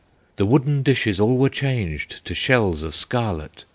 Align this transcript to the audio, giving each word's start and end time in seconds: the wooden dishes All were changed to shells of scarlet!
the 0.37 0.47
wooden 0.47 0.81
dishes 0.81 1.19
All 1.19 1.37
were 1.37 1.47
changed 1.47 2.25
to 2.25 2.33
shells 2.33 2.81
of 2.81 2.95
scarlet! 2.95 3.65